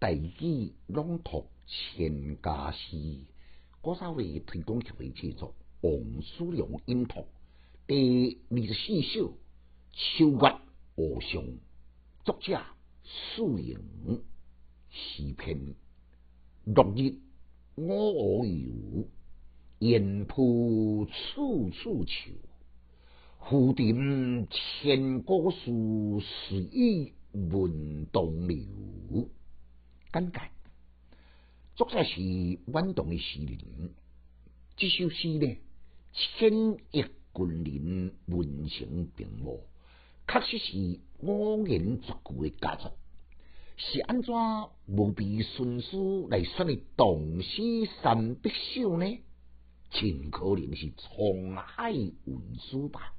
[0.00, 2.96] 大语朗读千家诗，
[3.82, 5.92] 歌手会推广协会制作王
[6.22, 7.26] 叔良音读
[7.86, 9.28] 第二十四首
[9.92, 10.58] 《秋月
[10.94, 11.42] 无上》，
[12.24, 12.62] 作者
[13.04, 13.76] 素营
[14.88, 15.74] 诗篇。
[16.64, 17.16] 落日
[17.74, 19.06] 我我游，
[19.80, 22.32] 雁扑处处愁。
[23.50, 25.58] 浮沉千古事，
[26.48, 28.56] 随意闻东流。
[30.12, 30.40] 简介：
[31.76, 33.94] 作者是晚唐的诗人。
[34.76, 35.56] 这首诗呢，
[36.12, 36.52] 千
[36.90, 39.60] 亿君临，文情并茂，
[40.26, 42.96] 确实是五言绝句的佳作。
[43.76, 44.34] 是安怎
[44.88, 45.96] 无比顺序
[46.28, 47.62] 来选的唐诗
[48.02, 49.20] 三百首呢？
[49.92, 53.14] 真可能是沧海文书吧。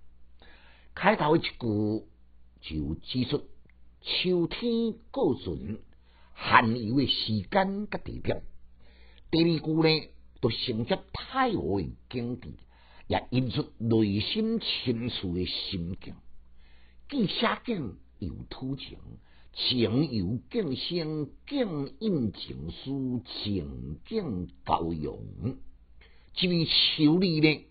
[0.93, 1.49] 开头一句
[2.59, 3.45] 就指出
[4.01, 5.79] 秋天过旬，
[6.43, 8.41] 寒游的时间甲地点。
[9.29, 10.09] 第二句呢，
[10.41, 12.55] 就承接太和的境地，
[13.05, 16.15] 也引出内心深处的心境。
[17.09, 18.97] 既写景又图情，
[19.53, 25.13] 情由景生，景应情思，情景高扬。
[26.33, 27.65] 这位秋里呢，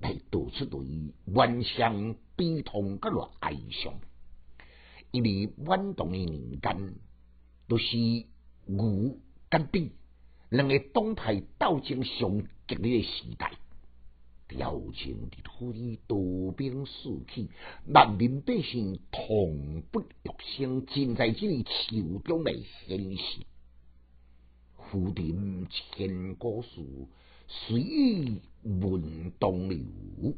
[0.00, 0.80] 来道出对
[1.26, 2.16] 万象。
[2.38, 3.98] 悲痛甲落哀伤，
[5.10, 6.94] 因为晚唐诶年间
[7.68, 7.96] 都是
[8.66, 9.90] 儒甲氐
[10.48, 13.52] 两个党派斗争上激烈诶时代，
[14.48, 17.50] 朝廷伫土地多兵四起，
[17.92, 22.52] 万民百姓痛不欲生，尽在这里秋中来
[22.86, 23.40] 显示。
[24.90, 26.68] 浮沉千古事，
[27.46, 30.34] 随意闻东流。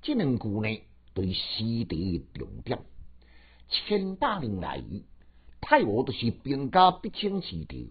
[0.00, 0.80] 这两句呢？
[1.12, 2.82] 对诗题重点，
[3.68, 4.82] 千百年来，
[5.66, 7.90] 太和都是兵家必争之地，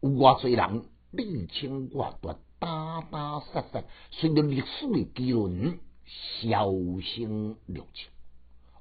[0.00, 5.80] 有偌侪人你争我夺，打打杀杀，随着历史的巨轮，
[6.40, 8.04] 销声匿迹。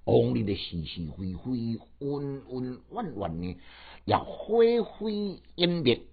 [0.03, 3.57] 往日的是是非非，恩恩怨怨呢，
[4.05, 6.03] 也灰灰烟灭。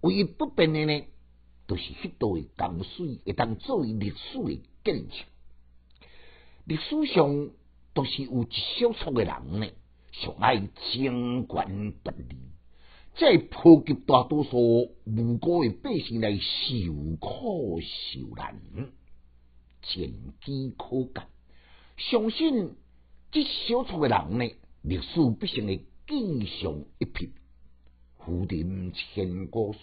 [0.00, 1.04] 唯一不变的呢，
[1.66, 5.18] 都是许多的江水，会当作为历史的见证。
[6.64, 7.50] 历史上
[7.92, 9.66] 都是有一小撮嘅人呢，
[10.12, 12.36] 上爱争权夺利，
[13.16, 18.60] 再普及大多数无辜嘅百姓来受苦受难，
[19.82, 20.12] 前
[20.44, 21.26] 机可鉴。
[21.96, 22.74] 相信
[23.30, 27.30] 这小撮嘅人呢，历史必成会记上一笔。
[28.22, 29.78] 浮沉千古事，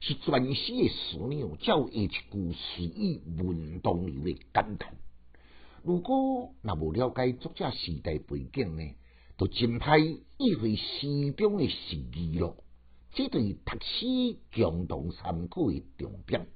[0.00, 4.94] 是全诗嘅思量，照一句诗意文东流嘅感叹。
[5.82, 8.82] 如果那无了解作者时代背景呢，
[9.36, 9.98] 都真歹
[10.38, 12.56] 意会诗中的实意咯。
[13.12, 16.46] 这对读诗共同参考的重点。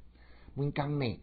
[0.54, 1.20] 每讲呢，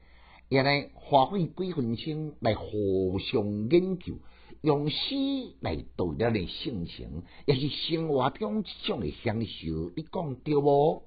[0.49, 4.15] 也来花费几分钟来互相研究，
[4.61, 5.15] 用诗
[5.59, 9.91] 来导了的性情，也是生活中一种诶享受。
[9.95, 11.03] 你讲对无？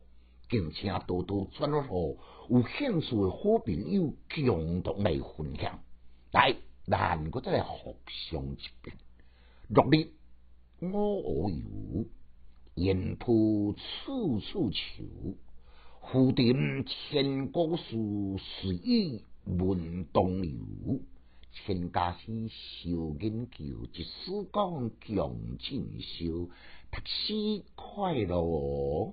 [0.49, 2.19] 并且多多转互
[2.49, 5.81] 有兴趣诶好朋友共同来分享。
[6.33, 6.57] 来。
[6.87, 8.97] 难个再来互相一遍。
[9.69, 10.11] 落日
[10.83, 12.07] 我我游，
[12.75, 15.05] 雁扑处处愁。
[16.11, 17.85] 浮沉千古事，
[18.39, 21.03] 随意问东流。
[21.53, 22.89] 千家诗少
[23.21, 26.49] 研究，一书讲穷尽修，
[26.91, 29.09] 读书快乐。